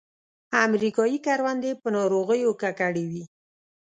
[0.65, 3.23] امریکایي کروندې په ناروغیو ککړې وې.